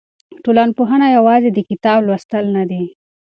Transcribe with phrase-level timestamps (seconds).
[0.43, 2.83] ټولنپوهنه یوازې د کتاب لوستل نه دي.